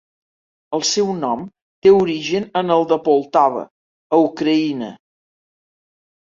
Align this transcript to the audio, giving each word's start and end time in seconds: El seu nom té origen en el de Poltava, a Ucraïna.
El 0.77 0.85
seu 0.91 1.11
nom 1.17 1.43
té 1.87 1.91
origen 1.97 2.49
en 2.63 2.75
el 2.77 2.87
de 2.93 2.99
Poltava, 3.09 3.63
a 4.19 4.23
Ucraïna. 4.27 4.93